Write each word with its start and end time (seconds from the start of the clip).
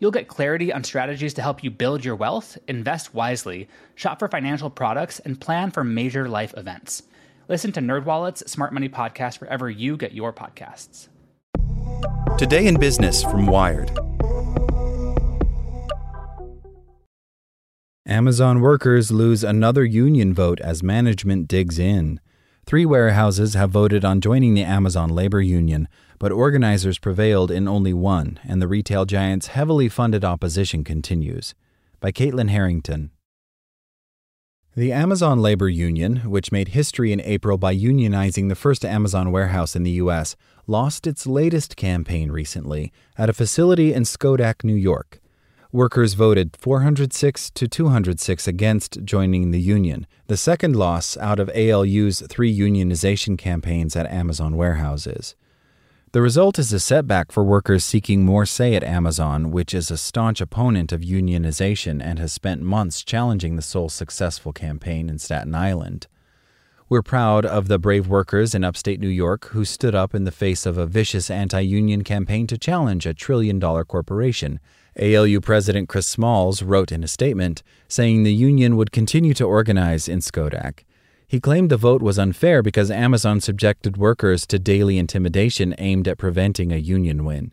You'll 0.00 0.12
get 0.12 0.28
clarity 0.28 0.72
on 0.72 0.84
strategies 0.84 1.34
to 1.34 1.42
help 1.42 1.64
you 1.64 1.70
build 1.70 2.04
your 2.04 2.14
wealth, 2.14 2.56
invest 2.68 3.14
wisely, 3.14 3.68
shop 3.96 4.20
for 4.20 4.28
financial 4.28 4.70
products, 4.70 5.18
and 5.20 5.40
plan 5.40 5.70
for 5.72 5.82
major 5.82 6.28
life 6.28 6.54
events. 6.56 7.02
Listen 7.48 7.72
to 7.72 7.80
NerdWallet's 7.80 8.50
Smart 8.50 8.72
Money 8.72 8.88
Podcast 8.88 9.40
wherever 9.40 9.68
you 9.68 9.96
get 9.96 10.12
your 10.12 10.32
podcasts. 10.32 11.08
Today 12.38 12.66
in 12.66 12.78
Business 12.78 13.22
from 13.24 13.46
Wired. 13.46 13.90
Amazon 18.06 18.60
workers 18.60 19.10
lose 19.10 19.42
another 19.42 19.84
union 19.84 20.32
vote 20.32 20.60
as 20.60 20.82
management 20.82 21.48
digs 21.48 21.78
in. 21.78 22.20
Three 22.68 22.84
warehouses 22.84 23.54
have 23.54 23.70
voted 23.70 24.04
on 24.04 24.20
joining 24.20 24.52
the 24.52 24.62
Amazon 24.62 25.08
labor 25.08 25.40
union, 25.40 25.88
but 26.18 26.30
organizers 26.30 26.98
prevailed 26.98 27.50
in 27.50 27.66
only 27.66 27.94
one, 27.94 28.38
and 28.44 28.60
the 28.60 28.68
retail 28.68 29.06
giant's 29.06 29.46
heavily 29.46 29.88
funded 29.88 30.22
opposition 30.22 30.84
continues. 30.84 31.54
By 31.98 32.12
Caitlin 32.12 32.50
Harrington. 32.50 33.10
The 34.76 34.92
Amazon 34.92 35.40
Labor 35.40 35.70
Union, 35.70 36.28
which 36.28 36.52
made 36.52 36.68
history 36.68 37.10
in 37.10 37.22
April 37.22 37.56
by 37.56 37.74
unionizing 37.74 38.50
the 38.50 38.54
first 38.54 38.84
Amazon 38.84 39.32
warehouse 39.32 39.74
in 39.74 39.82
the 39.82 40.02
U.S., 40.02 40.36
lost 40.66 41.06
its 41.06 41.26
latest 41.26 41.74
campaign 41.74 42.30
recently 42.30 42.92
at 43.16 43.30
a 43.30 43.32
facility 43.32 43.94
in 43.94 44.02
Schodack, 44.02 44.62
New 44.62 44.74
York. 44.74 45.22
Workers 45.78 46.14
voted 46.14 46.56
406 46.58 47.50
to 47.50 47.68
206 47.68 48.48
against 48.48 49.04
joining 49.04 49.52
the 49.52 49.60
union, 49.60 50.08
the 50.26 50.36
second 50.36 50.74
loss 50.74 51.16
out 51.18 51.38
of 51.38 51.48
ALU's 51.54 52.20
three 52.28 52.52
unionization 52.52 53.38
campaigns 53.38 53.94
at 53.94 54.10
Amazon 54.10 54.56
warehouses. 54.56 55.36
The 56.10 56.20
result 56.20 56.58
is 56.58 56.72
a 56.72 56.80
setback 56.80 57.30
for 57.30 57.44
workers 57.44 57.84
seeking 57.84 58.24
more 58.24 58.44
say 58.44 58.74
at 58.74 58.82
Amazon, 58.82 59.52
which 59.52 59.72
is 59.72 59.88
a 59.92 59.96
staunch 59.96 60.40
opponent 60.40 60.90
of 60.90 61.02
unionization 61.02 62.02
and 62.02 62.18
has 62.18 62.32
spent 62.32 62.60
months 62.60 63.04
challenging 63.04 63.54
the 63.54 63.62
sole 63.62 63.88
successful 63.88 64.52
campaign 64.52 65.08
in 65.08 65.20
Staten 65.20 65.54
Island. 65.54 66.08
We're 66.88 67.02
proud 67.02 67.44
of 67.44 67.68
the 67.68 67.78
brave 67.78 68.08
workers 68.08 68.54
in 68.54 68.64
upstate 68.64 68.98
New 68.98 69.08
York 69.08 69.48
who 69.48 69.64
stood 69.66 69.94
up 69.94 70.14
in 70.14 70.24
the 70.24 70.32
face 70.32 70.66
of 70.66 70.76
a 70.76 70.86
vicious 70.86 71.30
anti 71.30 71.60
union 71.60 72.02
campaign 72.02 72.48
to 72.48 72.58
challenge 72.58 73.06
a 73.06 73.14
trillion 73.14 73.60
dollar 73.60 73.84
corporation 73.84 74.58
ALU 74.98 75.40
President 75.40 75.88
Chris 75.88 76.06
Smalls 76.06 76.62
wrote 76.62 76.90
in 76.90 77.04
a 77.04 77.08
statement 77.08 77.62
saying 77.88 78.22
the 78.22 78.34
union 78.34 78.76
would 78.76 78.92
continue 78.92 79.34
to 79.34 79.44
organize 79.44 80.08
in 80.08 80.18
Schodack. 80.20 80.84
He 81.26 81.40
claimed 81.40 81.70
the 81.70 81.76
vote 81.76 82.02
was 82.02 82.18
unfair 82.18 82.62
because 82.62 82.90
Amazon 82.90 83.40
subjected 83.40 83.96
workers 83.96 84.46
to 84.46 84.58
daily 84.58 84.98
intimidation 84.98 85.74
aimed 85.78 86.08
at 86.08 86.18
preventing 86.18 86.72
a 86.72 86.78
union 86.78 87.24
win. 87.24 87.52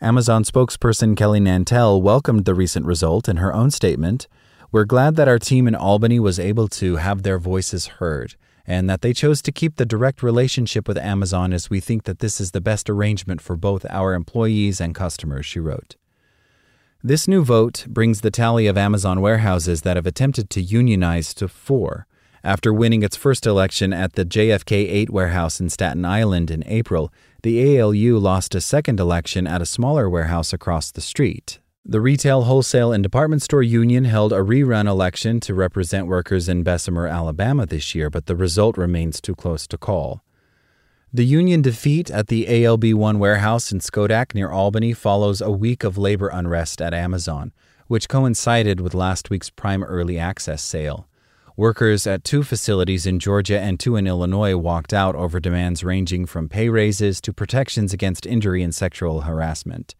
Amazon 0.00 0.44
spokesperson 0.44 1.16
Kelly 1.16 1.40
Nantel 1.40 2.02
welcomed 2.02 2.44
the 2.44 2.54
recent 2.54 2.84
result 2.84 3.28
in 3.28 3.38
her 3.38 3.54
own 3.54 3.70
statement. 3.70 4.26
We're 4.72 4.84
glad 4.84 5.16
that 5.16 5.28
our 5.28 5.38
team 5.38 5.66
in 5.68 5.74
Albany 5.74 6.20
was 6.20 6.38
able 6.38 6.68
to 6.68 6.96
have 6.96 7.22
their 7.22 7.38
voices 7.38 7.86
heard 7.86 8.34
and 8.66 8.90
that 8.90 9.00
they 9.00 9.12
chose 9.12 9.40
to 9.42 9.52
keep 9.52 9.76
the 9.76 9.86
direct 9.86 10.22
relationship 10.22 10.88
with 10.88 10.98
Amazon 10.98 11.52
as 11.52 11.70
we 11.70 11.80
think 11.80 12.04
that 12.04 12.18
this 12.18 12.40
is 12.40 12.50
the 12.50 12.60
best 12.60 12.90
arrangement 12.90 13.40
for 13.40 13.56
both 13.56 13.86
our 13.88 14.12
employees 14.12 14.80
and 14.80 14.94
customers, 14.94 15.46
she 15.46 15.60
wrote. 15.60 15.94
This 17.04 17.28
new 17.28 17.44
vote 17.44 17.86
brings 17.88 18.22
the 18.22 18.30
tally 18.30 18.66
of 18.66 18.78
Amazon 18.78 19.20
warehouses 19.20 19.82
that 19.82 19.96
have 19.96 20.06
attempted 20.06 20.48
to 20.50 20.62
unionize 20.62 21.34
to 21.34 21.46
four. 21.46 22.06
After 22.42 22.72
winning 22.72 23.02
its 23.02 23.16
first 23.16 23.46
election 23.46 23.92
at 23.92 24.14
the 24.14 24.24
JFK 24.24 24.72
8 24.72 25.10
warehouse 25.10 25.60
in 25.60 25.68
Staten 25.68 26.04
Island 26.04 26.50
in 26.50 26.64
April, 26.66 27.12
the 27.42 27.78
ALU 27.78 28.18
lost 28.18 28.54
a 28.54 28.60
second 28.60 28.98
election 28.98 29.46
at 29.46 29.60
a 29.60 29.66
smaller 29.66 30.08
warehouse 30.08 30.52
across 30.52 30.90
the 30.90 31.00
street. 31.00 31.60
The 31.84 32.00
Retail, 32.00 32.42
Wholesale, 32.42 32.92
and 32.92 33.02
Department 33.02 33.42
Store 33.42 33.62
Union 33.62 34.04
held 34.06 34.32
a 34.32 34.36
rerun 34.36 34.88
election 34.88 35.38
to 35.40 35.54
represent 35.54 36.08
workers 36.08 36.48
in 36.48 36.64
Bessemer, 36.64 37.06
Alabama 37.06 37.66
this 37.66 37.94
year, 37.94 38.10
but 38.10 38.26
the 38.26 38.34
result 38.34 38.76
remains 38.76 39.20
too 39.20 39.36
close 39.36 39.66
to 39.68 39.78
call. 39.78 40.22
The 41.16 41.24
union 41.24 41.62
defeat 41.62 42.10
at 42.10 42.26
the 42.26 42.46
ALB 42.46 42.92
1 42.92 43.18
warehouse 43.18 43.72
in 43.72 43.78
Schodack 43.78 44.34
near 44.34 44.50
Albany 44.50 44.92
follows 44.92 45.40
a 45.40 45.50
week 45.50 45.82
of 45.82 45.96
labor 45.96 46.28
unrest 46.28 46.82
at 46.82 46.92
Amazon, 46.92 47.54
which 47.86 48.06
coincided 48.06 48.82
with 48.82 48.92
last 48.92 49.30
week's 49.30 49.48
Prime 49.48 49.82
Early 49.82 50.18
Access 50.18 50.60
sale. 50.60 51.08
Workers 51.56 52.06
at 52.06 52.22
two 52.22 52.42
facilities 52.42 53.06
in 53.06 53.18
Georgia 53.18 53.58
and 53.58 53.80
two 53.80 53.96
in 53.96 54.06
Illinois 54.06 54.58
walked 54.58 54.92
out 54.92 55.14
over 55.14 55.40
demands 55.40 55.82
ranging 55.82 56.26
from 56.26 56.50
pay 56.50 56.68
raises 56.68 57.22
to 57.22 57.32
protections 57.32 57.94
against 57.94 58.26
injury 58.26 58.62
and 58.62 58.74
sexual 58.74 59.22
harassment. 59.22 59.94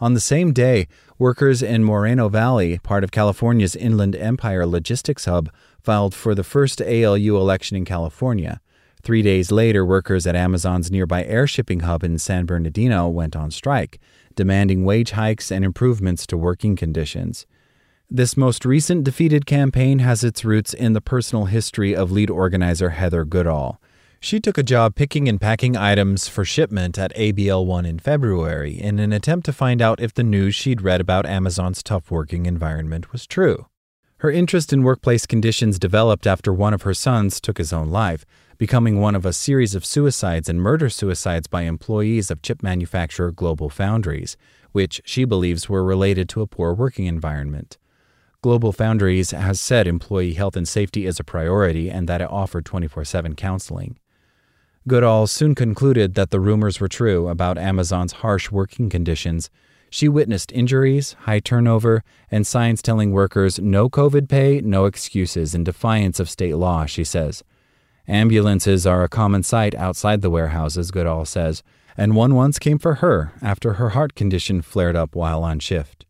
On 0.00 0.14
the 0.14 0.20
same 0.20 0.54
day, 0.54 0.88
workers 1.18 1.62
in 1.62 1.84
Moreno 1.84 2.30
Valley, 2.30 2.78
part 2.78 3.04
of 3.04 3.12
California's 3.12 3.76
Inland 3.76 4.16
Empire 4.16 4.64
logistics 4.64 5.26
hub, 5.26 5.50
filed 5.82 6.14
for 6.14 6.34
the 6.34 6.42
first 6.42 6.80
ALU 6.80 7.36
election 7.36 7.76
in 7.76 7.84
California. 7.84 8.62
Three 9.02 9.22
days 9.22 9.50
later, 9.50 9.84
workers 9.84 10.28
at 10.28 10.36
Amazon's 10.36 10.90
nearby 10.90 11.24
air 11.24 11.48
shipping 11.48 11.80
hub 11.80 12.04
in 12.04 12.18
San 12.18 12.46
Bernardino 12.46 13.08
went 13.08 13.34
on 13.34 13.50
strike, 13.50 13.98
demanding 14.36 14.84
wage 14.84 15.10
hikes 15.10 15.50
and 15.50 15.64
improvements 15.64 16.24
to 16.28 16.36
working 16.36 16.76
conditions. 16.76 17.44
This 18.08 18.36
most 18.36 18.64
recent 18.64 19.02
defeated 19.02 19.44
campaign 19.44 19.98
has 19.98 20.22
its 20.22 20.44
roots 20.44 20.72
in 20.72 20.92
the 20.92 21.00
personal 21.00 21.46
history 21.46 21.96
of 21.96 22.12
lead 22.12 22.30
organizer 22.30 22.90
Heather 22.90 23.24
Goodall. 23.24 23.80
She 24.20 24.38
took 24.38 24.56
a 24.56 24.62
job 24.62 24.94
picking 24.94 25.28
and 25.28 25.40
packing 25.40 25.76
items 25.76 26.28
for 26.28 26.44
shipment 26.44 26.96
at 26.96 27.12
ABL 27.16 27.66
1 27.66 27.84
in 27.84 27.98
February 27.98 28.80
in 28.80 29.00
an 29.00 29.12
attempt 29.12 29.46
to 29.46 29.52
find 29.52 29.82
out 29.82 30.00
if 30.00 30.14
the 30.14 30.22
news 30.22 30.54
she'd 30.54 30.80
read 30.80 31.00
about 31.00 31.26
Amazon's 31.26 31.82
tough 31.82 32.08
working 32.08 32.46
environment 32.46 33.10
was 33.10 33.26
true. 33.26 33.66
Her 34.18 34.30
interest 34.30 34.72
in 34.72 34.84
workplace 34.84 35.26
conditions 35.26 35.80
developed 35.80 36.28
after 36.28 36.52
one 36.52 36.72
of 36.72 36.82
her 36.82 36.94
sons 36.94 37.40
took 37.40 37.58
his 37.58 37.72
own 37.72 37.88
life, 37.88 38.24
becoming 38.62 39.00
one 39.00 39.16
of 39.16 39.26
a 39.26 39.32
series 39.32 39.74
of 39.74 39.84
suicides 39.84 40.48
and 40.48 40.62
murder 40.62 40.88
suicides 40.88 41.48
by 41.48 41.62
employees 41.62 42.30
of 42.30 42.42
chip 42.42 42.62
manufacturer 42.62 43.32
Global 43.32 43.68
Foundries, 43.68 44.36
which 44.70 45.00
she 45.04 45.24
believes 45.24 45.68
were 45.68 45.82
related 45.82 46.28
to 46.28 46.42
a 46.42 46.46
poor 46.46 46.72
working 46.72 47.06
environment. 47.06 47.76
Global 48.40 48.72
Foundries 48.72 49.32
has 49.32 49.58
said 49.58 49.88
employee 49.88 50.34
health 50.34 50.54
and 50.54 50.68
safety 50.68 51.06
is 51.06 51.18
a 51.18 51.24
priority 51.24 51.90
and 51.90 52.08
that 52.08 52.20
it 52.20 52.30
offered 52.30 52.64
24 52.64 53.04
7 53.04 53.34
counseling. 53.34 53.98
Goodall 54.86 55.26
soon 55.26 55.56
concluded 55.56 56.14
that 56.14 56.30
the 56.30 56.38
rumors 56.38 56.78
were 56.78 56.86
true 56.86 57.26
about 57.26 57.58
Amazon's 57.58 58.12
harsh 58.12 58.52
working 58.52 58.88
conditions. 58.88 59.50
She 59.90 60.08
witnessed 60.08 60.52
injuries, 60.52 61.16
high 61.22 61.40
turnover, 61.40 62.04
and 62.30 62.46
signs 62.46 62.80
telling 62.80 63.10
workers 63.10 63.58
no 63.58 63.90
COVID 63.90 64.28
pay, 64.28 64.60
no 64.60 64.84
excuses 64.84 65.52
in 65.52 65.64
defiance 65.64 66.20
of 66.20 66.30
state 66.30 66.54
law, 66.54 66.86
she 66.86 67.02
says. 67.02 67.42
Ambulances 68.08 68.86
are 68.86 69.04
a 69.04 69.08
common 69.08 69.42
sight 69.42 69.74
outside 69.76 70.22
the 70.22 70.30
warehouses, 70.30 70.90
Goodall 70.90 71.24
says, 71.24 71.62
and 71.96 72.16
one 72.16 72.34
once 72.34 72.58
came 72.58 72.78
for 72.78 72.96
her 72.96 73.32
after 73.40 73.74
her 73.74 73.90
heart 73.90 74.14
condition 74.14 74.60
flared 74.60 74.96
up 74.96 75.14
while 75.14 75.44
on 75.44 75.60
shift. 75.60 76.04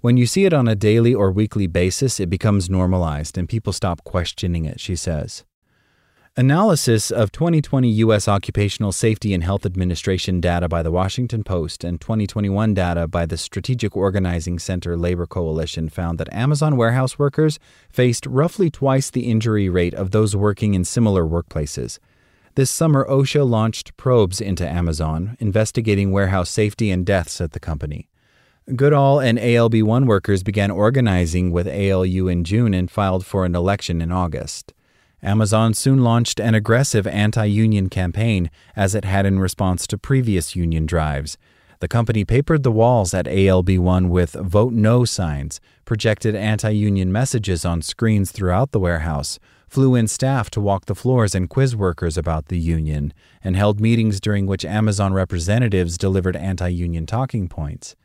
When 0.00 0.16
you 0.16 0.26
see 0.26 0.44
it 0.44 0.52
on 0.52 0.68
a 0.68 0.74
daily 0.74 1.14
or 1.14 1.30
weekly 1.30 1.66
basis, 1.66 2.20
it 2.20 2.30
becomes 2.30 2.70
normalized 2.70 3.36
and 3.36 3.48
people 3.48 3.72
stop 3.72 4.04
questioning 4.04 4.64
it, 4.64 4.80
she 4.80 4.96
says. 4.96 5.44
Analysis 6.36 7.12
of 7.12 7.30
2020 7.30 7.88
U.S. 7.90 8.26
Occupational 8.26 8.90
Safety 8.90 9.32
and 9.34 9.44
Health 9.44 9.64
Administration 9.64 10.40
data 10.40 10.68
by 10.68 10.82
the 10.82 10.90
Washington 10.90 11.44
Post 11.44 11.84
and 11.84 12.00
2021 12.00 12.74
data 12.74 13.06
by 13.06 13.24
the 13.24 13.36
Strategic 13.36 13.96
Organizing 13.96 14.58
Center 14.58 14.96
Labor 14.96 15.28
Coalition 15.28 15.88
found 15.88 16.18
that 16.18 16.32
Amazon 16.32 16.76
warehouse 16.76 17.20
workers 17.20 17.60
faced 17.88 18.26
roughly 18.26 18.68
twice 18.68 19.10
the 19.10 19.30
injury 19.30 19.68
rate 19.68 19.94
of 19.94 20.10
those 20.10 20.34
working 20.34 20.74
in 20.74 20.84
similar 20.84 21.24
workplaces. 21.24 22.00
This 22.56 22.68
summer, 22.68 23.06
OSHA 23.08 23.48
launched 23.48 23.96
probes 23.96 24.40
into 24.40 24.68
Amazon, 24.68 25.36
investigating 25.38 26.10
warehouse 26.10 26.50
safety 26.50 26.90
and 26.90 27.06
deaths 27.06 27.40
at 27.40 27.52
the 27.52 27.60
company. 27.60 28.08
Goodall 28.74 29.20
and 29.20 29.38
ALB1 29.38 30.06
workers 30.06 30.42
began 30.42 30.72
organizing 30.72 31.52
with 31.52 31.68
ALU 31.68 32.26
in 32.26 32.42
June 32.42 32.74
and 32.74 32.90
filed 32.90 33.24
for 33.24 33.44
an 33.44 33.54
election 33.54 34.02
in 34.02 34.10
August. 34.10 34.73
Amazon 35.24 35.72
soon 35.72 36.04
launched 36.04 36.38
an 36.38 36.54
aggressive 36.54 37.06
anti 37.06 37.46
union 37.46 37.88
campaign, 37.88 38.50
as 38.76 38.94
it 38.94 39.06
had 39.06 39.24
in 39.24 39.38
response 39.38 39.86
to 39.86 39.96
previous 39.96 40.54
union 40.54 40.84
drives. 40.84 41.38
The 41.80 41.88
company 41.88 42.24
papered 42.24 42.62
the 42.62 42.70
walls 42.70 43.14
at 43.14 43.24
ALB1 43.26 44.10
with 44.10 44.32
Vote 44.32 44.74
No 44.74 45.06
signs, 45.06 45.60
projected 45.86 46.34
anti 46.34 46.70
union 46.70 47.10
messages 47.10 47.64
on 47.64 47.80
screens 47.80 48.32
throughout 48.32 48.72
the 48.72 48.78
warehouse, 48.78 49.38
flew 49.66 49.94
in 49.94 50.08
staff 50.08 50.50
to 50.50 50.60
walk 50.60 50.84
the 50.84 50.94
floors 50.94 51.34
and 51.34 51.48
quiz 51.48 51.74
workers 51.74 52.18
about 52.18 52.48
the 52.48 52.58
union, 52.58 53.14
and 53.42 53.56
held 53.56 53.80
meetings 53.80 54.20
during 54.20 54.46
which 54.46 54.64
Amazon 54.64 55.14
representatives 55.14 55.96
delivered 55.96 56.36
anti 56.36 56.68
union 56.68 57.06
talking 57.06 57.48
points. 57.48 57.96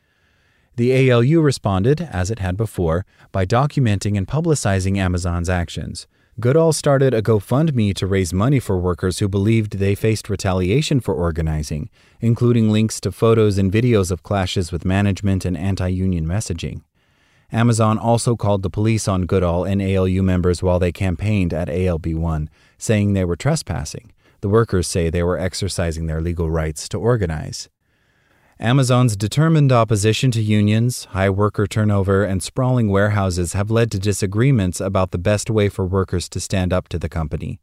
The 0.76 1.10
ALU 1.10 1.42
responded, 1.42 2.00
as 2.00 2.30
it 2.30 2.38
had 2.38 2.56
before, 2.56 3.04
by 3.30 3.44
documenting 3.44 4.16
and 4.16 4.26
publicizing 4.26 4.96
Amazon's 4.96 5.50
actions. 5.50 6.06
Goodall 6.40 6.72
started 6.72 7.12
a 7.12 7.20
GoFundMe 7.20 7.94
to 7.96 8.06
raise 8.06 8.32
money 8.32 8.60
for 8.60 8.78
workers 8.78 9.18
who 9.18 9.28
believed 9.28 9.76
they 9.76 9.94
faced 9.94 10.30
retaliation 10.30 10.98
for 10.98 11.12
organizing, 11.12 11.90
including 12.18 12.70
links 12.70 12.98
to 13.02 13.12
photos 13.12 13.58
and 13.58 13.70
videos 13.70 14.10
of 14.10 14.22
clashes 14.22 14.72
with 14.72 14.86
management 14.86 15.44
and 15.44 15.54
anti 15.54 15.88
union 15.88 16.24
messaging. 16.26 16.80
Amazon 17.52 17.98
also 17.98 18.36
called 18.36 18.62
the 18.62 18.70
police 18.70 19.06
on 19.06 19.26
Goodall 19.26 19.64
and 19.64 19.82
ALU 19.82 20.22
members 20.22 20.62
while 20.62 20.78
they 20.78 20.92
campaigned 20.92 21.52
at 21.52 21.68
ALB1, 21.68 22.48
saying 22.78 23.12
they 23.12 23.26
were 23.26 23.36
trespassing. 23.36 24.10
The 24.40 24.48
workers 24.48 24.86
say 24.86 25.10
they 25.10 25.22
were 25.22 25.38
exercising 25.38 26.06
their 26.06 26.22
legal 26.22 26.50
rights 26.50 26.88
to 26.88 26.98
organize. 26.98 27.68
Amazon's 28.62 29.16
determined 29.16 29.72
opposition 29.72 30.30
to 30.32 30.42
unions, 30.42 31.06
high 31.06 31.30
worker 31.30 31.66
turnover, 31.66 32.24
and 32.24 32.42
sprawling 32.42 32.90
warehouses 32.90 33.54
have 33.54 33.70
led 33.70 33.90
to 33.90 33.98
disagreements 33.98 34.82
about 34.82 35.12
the 35.12 35.18
best 35.18 35.48
way 35.48 35.70
for 35.70 35.86
workers 35.86 36.28
to 36.28 36.40
stand 36.40 36.70
up 36.70 36.86
to 36.86 36.98
the 36.98 37.08
company. 37.08 37.58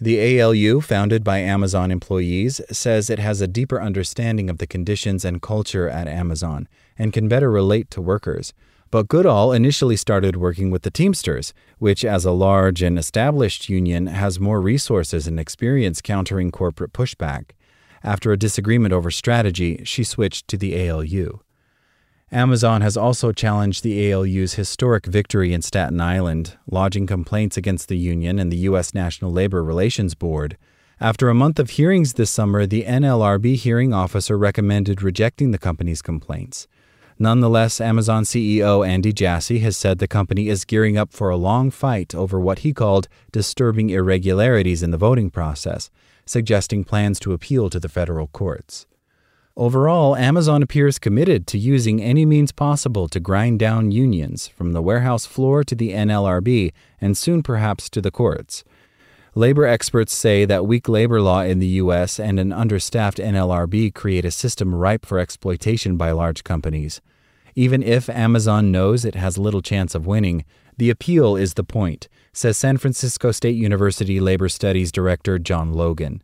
The 0.00 0.40
ALU, 0.40 0.80
founded 0.80 1.22
by 1.22 1.40
Amazon 1.40 1.90
employees, 1.90 2.62
says 2.72 3.10
it 3.10 3.18
has 3.18 3.42
a 3.42 3.46
deeper 3.46 3.82
understanding 3.82 4.48
of 4.48 4.56
the 4.56 4.66
conditions 4.66 5.22
and 5.22 5.42
culture 5.42 5.86
at 5.86 6.08
Amazon 6.08 6.66
and 6.96 7.12
can 7.12 7.28
better 7.28 7.50
relate 7.50 7.90
to 7.90 8.00
workers. 8.00 8.54
But 8.90 9.08
Goodall 9.08 9.52
initially 9.52 9.96
started 9.96 10.34
working 10.34 10.70
with 10.70 10.80
the 10.80 10.90
Teamsters, 10.90 11.52
which, 11.78 12.06
as 12.06 12.24
a 12.24 12.32
large 12.32 12.80
and 12.80 12.98
established 12.98 13.68
union, 13.68 14.06
has 14.06 14.40
more 14.40 14.62
resources 14.62 15.26
and 15.26 15.38
experience 15.38 16.00
countering 16.00 16.50
corporate 16.50 16.94
pushback. 16.94 17.50
After 18.02 18.32
a 18.32 18.38
disagreement 18.38 18.92
over 18.92 19.10
strategy, 19.10 19.82
she 19.84 20.04
switched 20.04 20.48
to 20.48 20.56
the 20.56 20.88
ALU. 20.88 21.40
Amazon 22.30 22.82
has 22.82 22.96
also 22.96 23.32
challenged 23.32 23.82
the 23.82 24.12
ALU's 24.12 24.54
historic 24.54 25.06
victory 25.06 25.54
in 25.54 25.62
Staten 25.62 26.00
Island, 26.00 26.58
lodging 26.70 27.06
complaints 27.06 27.56
against 27.56 27.88
the 27.88 27.96
union 27.96 28.38
and 28.38 28.52
the 28.52 28.58
U.S. 28.68 28.92
National 28.92 29.32
Labor 29.32 29.64
Relations 29.64 30.14
Board. 30.14 30.58
After 31.00 31.28
a 31.28 31.34
month 31.34 31.58
of 31.58 31.70
hearings 31.70 32.14
this 32.14 32.30
summer, 32.30 32.66
the 32.66 32.84
NLRB 32.84 33.56
hearing 33.56 33.94
officer 33.94 34.36
recommended 34.36 35.02
rejecting 35.02 35.52
the 35.52 35.58
company's 35.58 36.02
complaints. 36.02 36.66
Nonetheless, 37.20 37.80
Amazon 37.80 38.24
CEO 38.24 38.86
Andy 38.86 39.12
Jassy 39.12 39.60
has 39.60 39.76
said 39.76 39.98
the 39.98 40.06
company 40.06 40.48
is 40.48 40.64
gearing 40.64 40.98
up 40.98 41.12
for 41.12 41.30
a 41.30 41.36
long 41.36 41.70
fight 41.70 42.14
over 42.14 42.38
what 42.38 42.60
he 42.60 42.72
called 42.72 43.08
disturbing 43.32 43.90
irregularities 43.90 44.82
in 44.82 44.90
the 44.90 44.98
voting 44.98 45.30
process, 45.30 45.90
suggesting 46.28 46.84
plans 46.84 47.18
to 47.20 47.32
appeal 47.32 47.70
to 47.70 47.80
the 47.80 47.88
federal 47.88 48.28
courts. 48.28 48.86
Overall, 49.56 50.14
Amazon 50.14 50.62
appears 50.62 51.00
committed 51.00 51.48
to 51.48 51.58
using 51.58 52.00
any 52.00 52.24
means 52.24 52.52
possible 52.52 53.08
to 53.08 53.18
grind 53.18 53.58
down 53.58 53.90
unions, 53.90 54.46
from 54.46 54.72
the 54.72 54.80
warehouse 54.80 55.26
floor 55.26 55.64
to 55.64 55.74
the 55.74 55.90
NLRB, 55.90 56.72
and 57.00 57.18
soon 57.18 57.42
perhaps 57.42 57.90
to 57.90 58.00
the 58.00 58.12
courts. 58.12 58.62
Labor 59.34 59.66
experts 59.66 60.14
say 60.14 60.44
that 60.44 60.66
weak 60.66 60.88
labor 60.88 61.20
law 61.20 61.40
in 61.40 61.58
the 61.58 61.66
U.S. 61.82 62.20
and 62.20 62.38
an 62.38 62.52
understaffed 62.52 63.18
NLRB 63.18 63.94
create 63.94 64.24
a 64.24 64.30
system 64.30 64.74
ripe 64.74 65.04
for 65.04 65.18
exploitation 65.18 65.96
by 65.96 66.12
large 66.12 66.44
companies. 66.44 67.00
Even 67.56 67.82
if 67.82 68.08
Amazon 68.08 68.70
knows 68.70 69.04
it 69.04 69.16
has 69.16 69.38
little 69.38 69.62
chance 69.62 69.94
of 69.94 70.06
winning, 70.06 70.44
the 70.78 70.90
appeal 70.90 71.36
is 71.36 71.54
the 71.54 71.64
point, 71.64 72.08
says 72.32 72.56
San 72.56 72.78
Francisco 72.78 73.32
State 73.32 73.56
University 73.56 74.20
Labor 74.20 74.48
Studies 74.48 74.92
Director 74.92 75.38
John 75.38 75.72
Logan. 75.72 76.22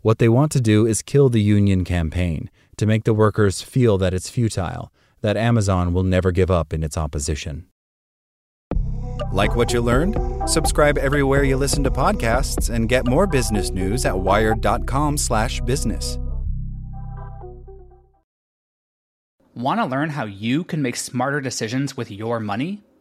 What 0.00 0.18
they 0.18 0.28
want 0.28 0.50
to 0.52 0.60
do 0.60 0.86
is 0.86 1.02
kill 1.02 1.28
the 1.28 1.42
union 1.42 1.84
campaign, 1.84 2.50
to 2.78 2.86
make 2.86 3.04
the 3.04 3.12
workers 3.12 3.60
feel 3.60 3.98
that 3.98 4.14
it's 4.14 4.30
futile, 4.30 4.90
that 5.20 5.36
Amazon 5.36 5.92
will 5.92 6.02
never 6.02 6.32
give 6.32 6.50
up 6.50 6.72
in 6.72 6.82
its 6.82 6.96
opposition. 6.96 7.66
Like 9.32 9.54
what 9.54 9.74
you 9.74 9.82
learned? 9.82 10.16
Subscribe 10.48 10.96
everywhere 10.96 11.44
you 11.44 11.58
listen 11.58 11.84
to 11.84 11.90
podcasts 11.90 12.74
and 12.74 12.88
get 12.88 13.06
more 13.06 13.26
business 13.26 13.70
news 13.70 14.06
at 14.06 14.18
wired.com/business. 14.18 16.18
Want 19.54 19.80
to 19.80 19.84
learn 19.84 20.10
how 20.10 20.24
you 20.24 20.64
can 20.64 20.80
make 20.80 20.96
smarter 20.96 21.42
decisions 21.42 21.98
with 21.98 22.10
your 22.10 22.40
money? 22.40 22.82